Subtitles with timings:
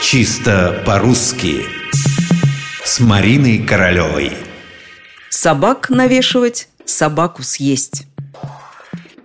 [0.00, 1.66] Чисто по-русски
[2.84, 4.32] С Мариной Королевой
[5.28, 8.06] Собак навешивать, собаку съесть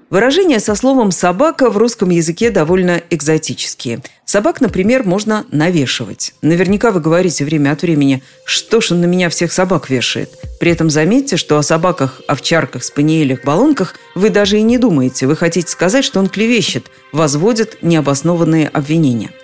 [0.10, 4.02] Выражения со словом «собака» в русском языке довольно экзотические.
[4.26, 6.34] Собак, например, можно навешивать.
[6.42, 10.32] Наверняка вы говорите время от времени «что ж он на меня всех собак вешает?».
[10.60, 15.28] При этом заметьте, что о собаках, овчарках, спаниелях, баллонках вы даже и не думаете.
[15.28, 19.32] Вы хотите сказать, что он клевещет, возводит необоснованные обвинения–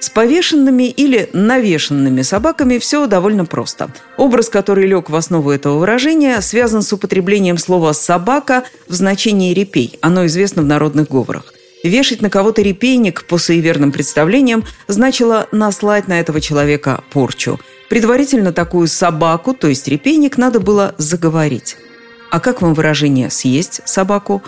[0.00, 3.90] с повешенными или навешенными собаками все довольно просто.
[4.16, 9.98] Образ, который лег в основу этого выражения, связан с употреблением слова «собака» в значении «репей».
[10.00, 11.52] Оно известно в народных говорах.
[11.82, 17.60] Вешать на кого-то репейник по суеверным представлениям значило наслать на этого человека порчу.
[17.88, 21.76] Предварительно такую собаку, то есть репейник, надо было заговорить.
[22.30, 24.42] А как вам выражение «съесть собаку»?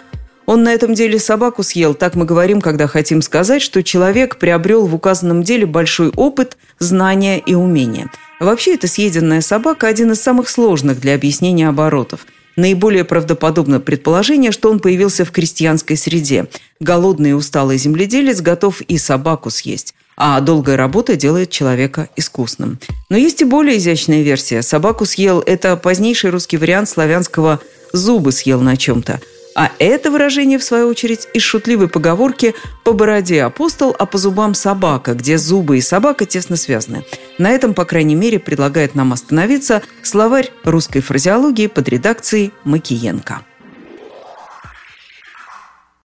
[0.49, 4.87] Он на этом деле собаку съел, так мы говорим, когда хотим сказать, что человек приобрел
[4.87, 8.11] в указанном деле большой опыт, знания и умения.
[8.41, 12.21] Вообще, эта съеденная собака– один из самых сложных для объяснения оборотов.
[12.57, 16.47] Наиболее правдоподобно предположение, что он появился в крестьянской среде.
[16.81, 22.81] Голодный и усталый земледелец готов и собаку съесть а долгая работа делает человека искусным.
[23.09, 24.63] Но есть и более изящная версия.
[24.63, 27.61] Собаку съел– это позднейший русский вариант славянского
[27.93, 29.21] «зубы съел на чем-то».
[29.59, 34.55] А это выражение, в свою очередь, из шутливой поговорки «по бороде апостол, а по зубам
[34.55, 37.05] собака», где зубы и собака тесно связаны.
[37.39, 43.41] На этом, по крайней мере, предлагает нам остановиться словарь русской фразеологии под редакцией Макиенко.